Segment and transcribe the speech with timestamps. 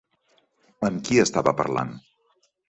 [0.89, 1.93] Amb qui estava parlant?